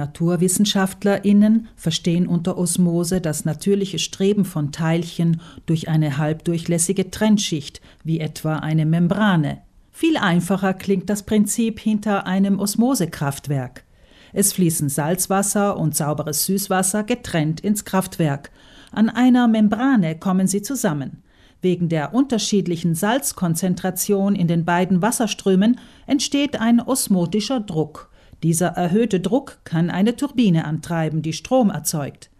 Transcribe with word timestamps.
Naturwissenschaftlerinnen 0.00 1.68
verstehen 1.76 2.26
unter 2.26 2.56
Osmose 2.56 3.20
das 3.20 3.44
natürliche 3.44 3.98
Streben 3.98 4.46
von 4.46 4.72
Teilchen 4.72 5.42
durch 5.66 5.88
eine 5.88 6.16
halbdurchlässige 6.16 7.10
Trennschicht, 7.10 7.82
wie 8.02 8.18
etwa 8.18 8.56
eine 8.56 8.86
Membrane. 8.86 9.58
Viel 9.92 10.16
einfacher 10.16 10.72
klingt 10.72 11.10
das 11.10 11.24
Prinzip 11.24 11.78
hinter 11.78 12.26
einem 12.26 12.58
Osmosekraftwerk. 12.58 13.84
Es 14.32 14.54
fließen 14.54 14.88
Salzwasser 14.88 15.76
und 15.76 15.94
sauberes 15.94 16.46
Süßwasser 16.46 17.04
getrennt 17.04 17.60
ins 17.60 17.84
Kraftwerk. 17.84 18.50
An 18.92 19.10
einer 19.10 19.48
Membrane 19.48 20.18
kommen 20.18 20.46
sie 20.46 20.62
zusammen. 20.62 21.22
Wegen 21.60 21.90
der 21.90 22.14
unterschiedlichen 22.14 22.94
Salzkonzentration 22.94 24.34
in 24.34 24.48
den 24.48 24.64
beiden 24.64 25.02
Wasserströmen 25.02 25.78
entsteht 26.06 26.58
ein 26.58 26.80
osmotischer 26.80 27.60
Druck. 27.60 28.10
Dieser 28.42 28.68
erhöhte 28.68 29.20
Druck 29.20 29.58
kann 29.64 29.90
eine 29.90 30.16
Turbine 30.16 30.64
antreiben, 30.64 31.22
die 31.22 31.32
Strom 31.32 31.70
erzeugt. 31.70 32.30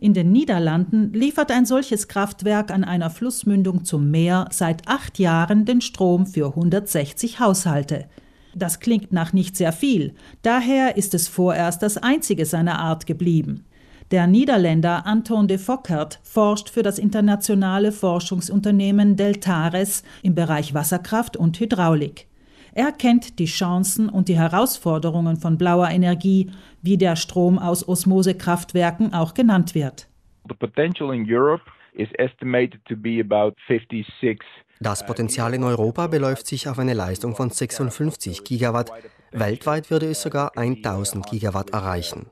In 0.00 0.14
den 0.14 0.30
Niederlanden 0.30 1.12
liefert 1.12 1.50
ein 1.50 1.66
solches 1.66 2.06
Kraftwerk 2.06 2.70
an 2.70 2.84
einer 2.84 3.10
Flussmündung 3.10 3.84
zum 3.84 4.10
Meer 4.10 4.48
seit 4.52 4.86
acht 4.86 5.18
Jahren 5.18 5.64
den 5.64 5.80
Strom 5.80 6.26
für 6.26 6.48
160 6.48 7.40
Haushalte. 7.40 8.06
Das 8.54 8.78
klingt 8.78 9.12
nach 9.12 9.32
nicht 9.32 9.56
sehr 9.56 9.72
viel, 9.72 10.14
daher 10.42 10.96
ist 10.96 11.14
es 11.14 11.28
vorerst 11.28 11.82
das 11.82 11.96
einzige 11.96 12.46
seiner 12.46 12.78
Art 12.78 13.06
geblieben. 13.06 13.64
Der 14.10 14.26
Niederländer 14.26 15.04
Anton 15.04 15.48
de 15.48 15.58
Fockert 15.58 16.18
forscht 16.22 16.70
für 16.70 16.82
das 16.82 16.98
internationale 16.98 17.92
Forschungsunternehmen 17.92 19.16
Deltares 19.16 20.02
im 20.22 20.34
Bereich 20.34 20.72
Wasserkraft 20.72 21.36
und 21.36 21.60
Hydraulik. 21.60 22.26
Er 22.74 22.92
kennt 22.92 23.38
die 23.38 23.46
Chancen 23.46 24.08
und 24.08 24.28
die 24.28 24.38
Herausforderungen 24.38 25.36
von 25.36 25.58
blauer 25.58 25.88
Energie, 25.88 26.50
wie 26.82 26.96
der 26.96 27.16
Strom 27.16 27.58
aus 27.58 27.86
Osmosekraftwerken 27.86 29.14
auch 29.14 29.34
genannt 29.34 29.74
wird. 29.74 30.08
The 30.48 30.54
potential 30.54 31.14
in 31.14 31.26
Europe 31.28 31.64
is 31.94 32.08
estimated 32.14 32.84
to 32.86 32.96
be 32.96 33.20
about 33.20 33.54
56 33.68 34.38
das 34.80 35.04
Potenzial 35.04 35.54
in 35.54 35.64
Europa 35.64 36.06
beläuft 36.06 36.46
sich 36.46 36.68
auf 36.68 36.78
eine 36.78 36.94
Leistung 36.94 37.34
von 37.34 37.50
56 37.50 38.44
Gigawatt. 38.44 38.92
Weltweit 39.32 39.90
würde 39.90 40.06
es 40.06 40.22
sogar 40.22 40.56
1000 40.56 41.26
Gigawatt 41.26 41.70
erreichen. 41.70 42.30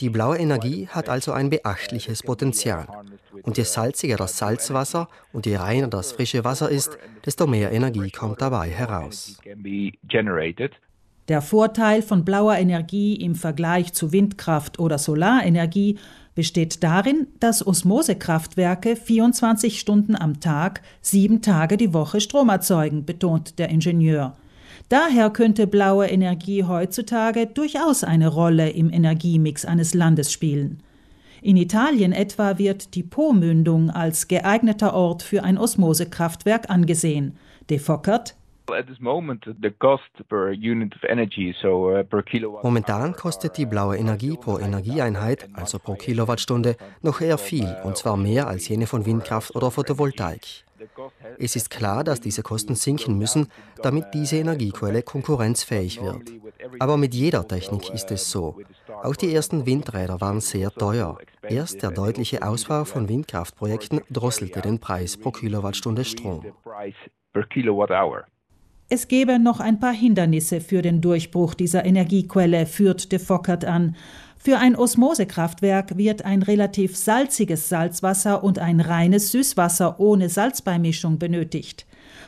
Die 0.00 0.10
blaue 0.10 0.36
Energie 0.36 0.88
hat 0.88 1.08
also 1.08 1.32
ein 1.32 1.48
beachtliches 1.48 2.22
Potenzial. 2.22 2.86
Und 3.44 3.58
je 3.58 3.64
salziger 3.64 4.16
das 4.16 4.38
Salzwasser 4.38 5.08
und 5.32 5.46
je 5.46 5.56
reiner 5.56 5.88
das 5.88 6.12
frische 6.12 6.44
Wasser 6.44 6.70
ist, 6.70 6.98
desto 7.24 7.46
mehr 7.46 7.72
Energie 7.72 8.10
kommt 8.10 8.40
dabei 8.40 8.70
heraus. 8.70 9.38
Der 11.28 11.40
Vorteil 11.40 12.02
von 12.02 12.24
blauer 12.24 12.56
Energie 12.56 13.16
im 13.16 13.34
Vergleich 13.34 13.92
zu 13.92 14.12
Windkraft 14.12 14.78
oder 14.78 14.98
Solarenergie 14.98 15.98
besteht 16.34 16.82
darin, 16.82 17.28
dass 17.38 17.66
Osmosekraftwerke 17.66 18.96
24 18.96 19.78
Stunden 19.78 20.16
am 20.16 20.40
Tag, 20.40 20.82
sieben 21.00 21.42
Tage 21.42 21.76
die 21.76 21.94
Woche 21.94 22.20
Strom 22.20 22.48
erzeugen, 22.48 23.04
betont 23.04 23.58
der 23.58 23.68
Ingenieur. 23.68 24.36
Daher 24.88 25.30
könnte 25.30 25.66
blaue 25.66 26.06
Energie 26.06 26.64
heutzutage 26.64 27.46
durchaus 27.46 28.04
eine 28.04 28.28
Rolle 28.28 28.70
im 28.70 28.90
Energiemix 28.92 29.64
eines 29.64 29.94
Landes 29.94 30.32
spielen. 30.32 30.82
In 31.44 31.58
Italien 31.58 32.12
etwa 32.12 32.56
wird 32.56 32.94
die 32.94 33.02
Po-Mündung 33.02 33.90
als 33.90 34.28
geeigneter 34.28 34.94
Ort 34.94 35.22
für 35.22 35.42
ein 35.42 35.58
Osmosekraftwerk 35.58 36.70
angesehen. 36.70 37.36
De 37.68 37.78
Fockert, 37.78 38.34
Uh, 38.66 38.76
Momentan 42.62 43.12
kostet 43.12 43.58
die 43.58 43.66
blaue 43.66 43.98
Energie 43.98 44.38
pro 44.40 44.58
Energieeinheit, 44.58 45.50
also 45.52 45.78
pro 45.78 45.96
Kilowattstunde, 45.96 46.76
noch 47.02 47.20
eher 47.20 47.36
viel, 47.36 47.76
und 47.84 47.98
zwar 47.98 48.16
mehr 48.16 48.48
als 48.48 48.66
jene 48.68 48.86
von 48.86 49.04
Windkraft 49.04 49.54
oder 49.54 49.70
Photovoltaik. 49.70 50.64
Es 51.38 51.56
ist 51.56 51.68
klar, 51.68 52.04
dass 52.04 52.20
diese 52.20 52.42
Kosten 52.42 52.74
sinken 52.74 53.18
müssen, 53.18 53.48
damit 53.82 54.06
diese 54.14 54.36
Energiequelle 54.36 55.02
konkurrenzfähig 55.02 56.00
wird. 56.00 56.32
Aber 56.78 56.96
mit 56.96 57.14
jeder 57.14 57.46
Technik 57.46 57.90
ist 57.90 58.10
es 58.10 58.30
so. 58.30 58.56
Auch 59.02 59.16
die 59.16 59.34
ersten 59.34 59.66
Windräder 59.66 60.20
waren 60.22 60.40
sehr 60.40 60.70
teuer. 60.70 61.18
Erst 61.48 61.82
der 61.82 61.90
deutliche 61.90 62.42
Ausbau 62.42 62.84
von 62.84 63.08
Windkraftprojekten 63.08 64.00
drosselte 64.10 64.60
den 64.60 64.78
Preis 64.78 65.16
pro 65.16 65.30
Kilowattstunde 65.30 66.04
Strom. 66.04 66.44
Es 68.88 69.08
gäbe 69.08 69.38
noch 69.38 69.60
ein 69.60 69.80
paar 69.80 69.94
Hindernisse 69.94 70.60
für 70.60 70.82
den 70.82 71.00
Durchbruch 71.00 71.54
dieser 71.54 71.84
Energiequelle, 71.84 72.66
führt 72.66 73.12
de 73.12 73.18
Fockert 73.18 73.64
an. 73.64 73.96
Für 74.36 74.58
ein 74.58 74.76
Osmosekraftwerk 74.76 75.96
wird 75.96 76.24
ein 76.24 76.42
relativ 76.42 76.96
salziges 76.96 77.70
Salzwasser 77.70 78.44
und 78.44 78.58
ein 78.58 78.80
reines 78.80 79.32
Süßwasser 79.32 79.98
ohne 79.98 80.28
Salzbeimischung 80.28 81.18
benötigt. 81.18 81.86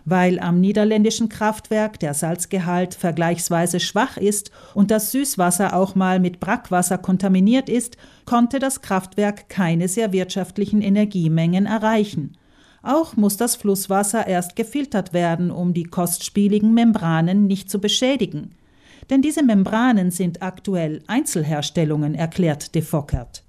Weil 0.09 0.39
am 0.39 0.61
niederländischen 0.61 1.29
Kraftwerk 1.29 1.99
der 1.99 2.15
Salzgehalt 2.15 2.95
vergleichsweise 2.95 3.81
schwach 3.81 4.17
ist 4.17 4.53
und 4.73 4.93
das 4.93 5.11
Süßwasser 5.11 5.75
auch 5.75 5.97
mal 5.97 6.21
mit 6.21 6.39
Brackwasser 6.39 6.97
kontaminiert 6.97 7.69
ist, 7.69 7.97
konnte 8.25 8.61
das 8.61 8.83
Kraftwerk 8.83 9.49
keine 9.49 9.89
sehr 9.89 10.13
wirtschaftlichen 10.13 10.81
Energiemengen 10.81 11.67
erreichen. 11.67 12.37
Auch 12.85 13.17
muss 13.17 13.37
das 13.37 13.57
Flusswasser 13.57 14.29
erst 14.29 14.55
gefiltert 14.55 15.13
werden, 15.13 15.51
um 15.51 15.75
die 15.75 15.83
kostspieligen 15.83 16.73
Membranen 16.73 17.49
nicht 17.49 17.69
zu 17.69 17.81
beschädigen. 17.81 18.53
Denn 19.11 19.23
diese 19.23 19.43
Membranen 19.43 20.13
sind 20.13 20.41
aktuell 20.41 21.03
Einzelherstellungen, 21.09 22.15
erklärt 22.15 22.77
de 22.77 22.83
Fockert. 22.83 23.46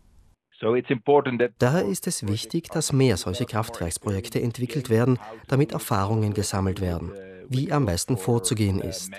Daher 0.60 1.86
ist 1.86 2.08
es 2.08 2.28
wichtig, 2.28 2.70
dass 2.70 2.94
mehr 2.94 3.18
solche 3.18 3.46
Kraftwerksprojekte 3.46 4.42
entwickelt 4.42 4.90
werden, 4.90 5.20
damit 5.48 5.72
Erfahrungen 5.72 6.34
gesammelt 6.34 6.82
werden, 6.82 7.12
wie 7.48 7.72
am 7.72 7.86
besten 7.86 8.18
vorzugehen 8.18 8.82
ist. 8.82 9.12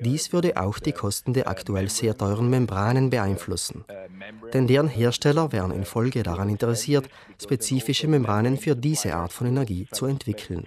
Dies 0.00 0.32
würde 0.32 0.56
auch 0.56 0.78
die 0.78 0.92
Kosten 0.92 1.32
der 1.32 1.48
aktuell 1.48 1.88
sehr 1.88 2.16
teuren 2.16 2.50
Membranen 2.50 3.08
beeinflussen. 3.08 3.84
Denn 4.52 4.66
deren 4.66 4.88
Hersteller 4.88 5.52
wären 5.52 5.70
in 5.70 5.84
Folge 5.84 6.22
daran 6.22 6.50
interessiert, 6.50 7.08
spezifische 7.40 8.08
Membranen 8.08 8.58
für 8.58 8.76
diese 8.76 9.14
Art 9.14 9.32
von 9.32 9.46
Energie 9.46 9.86
zu 9.90 10.06
entwickeln. 10.06 10.66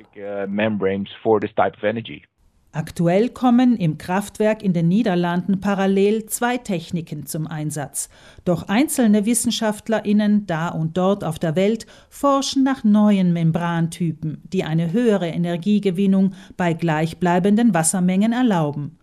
Aktuell 2.72 3.30
kommen 3.30 3.76
im 3.78 3.98
Kraftwerk 3.98 4.62
in 4.62 4.74
den 4.74 4.88
Niederlanden 4.88 5.60
parallel 5.60 6.28
zwei 6.28 6.58
Techniken 6.58 7.26
zum 7.26 7.48
Einsatz. 7.48 8.10
Doch 8.46 8.68
einzelne 8.68 9.26
Wissenschaftlerinnen 9.26 10.46
da 10.46 10.68
und 10.68 10.96
dort 10.96 11.24
auf 11.24 11.40
der 11.40 11.56
Welt 11.56 11.88
forschen 12.10 12.64
nach 12.64 12.84
neuen 12.84 13.34
Membrantypen, 13.34 14.44
die 14.54 14.66
eine 14.66 14.94
höhere 14.94 15.30
Energiegewinnung 15.30 16.36
bei 16.58 16.74
gleichbleibenden 16.74 17.74
Wassermengen 17.74 18.34
erlauben. 18.34 19.00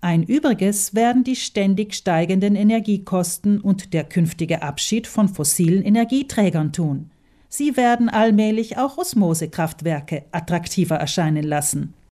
Ein 0.00 0.22
Übriges 0.22 0.94
werden 0.94 1.24
die 1.24 1.36
ständig 1.36 1.94
steigenden 1.94 2.54
Energiekosten 2.54 3.60
und 3.60 3.94
der 3.94 4.04
künftige 4.04 4.62
Abschied 4.62 5.08
von 5.08 5.28
fossilen 5.28 5.82
Energieträgern 5.82 6.72
tun. 6.72 7.10
Sie 7.48 7.76
werden 7.76 8.08
allmählich 8.08 8.78
auch 8.78 8.96
Osmosekraftwerke 8.96 10.24
attraktiver 10.30 10.96
erscheinen 10.96 11.44
lassen. 11.44 11.94